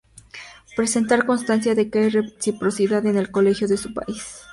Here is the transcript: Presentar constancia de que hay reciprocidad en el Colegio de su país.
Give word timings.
Presentar 0.75 1.27
constancia 1.27 1.75
de 1.75 1.91
que 1.91 1.99
hay 1.99 2.09
reciprocidad 2.09 3.05
en 3.05 3.17
el 3.17 3.29
Colegio 3.29 3.67
de 3.67 3.77
su 3.77 3.93
país. 3.93 4.41